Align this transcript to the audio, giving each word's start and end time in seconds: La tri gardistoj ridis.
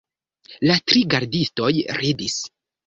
La 0.69 0.79
tri 0.91 1.03
gardistoj 1.15 1.71
ridis. 2.03 2.45